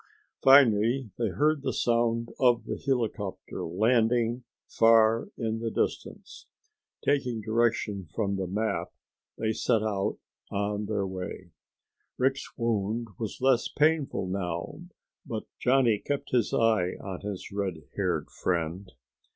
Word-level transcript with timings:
Finally 0.41 1.11
they 1.19 1.27
heard 1.27 1.61
the 1.61 1.71
sound 1.71 2.29
of 2.39 2.65
the 2.65 2.81
helicopter 2.87 3.63
landing 3.63 4.43
far 4.67 5.27
in 5.37 5.59
the 5.59 5.69
distance. 5.69 6.47
Taking 7.05 7.39
direction 7.39 8.07
from 8.15 8.35
the 8.35 8.47
map, 8.47 8.87
they 9.37 9.51
set 9.53 9.83
out 9.83 10.17
on 10.49 10.87
their 10.87 11.05
way. 11.05 11.51
Rick's 12.17 12.57
wound 12.57 13.09
was 13.19 13.41
less 13.41 13.67
painful 13.67 14.25
now, 14.25 14.79
but 15.23 15.43
Johnny 15.59 15.99
kept 15.99 16.31
his 16.31 16.51
eye 16.51 16.95
on 16.99 17.21
his 17.21 17.51
redhaired 17.51 18.31
friend. 18.31 18.93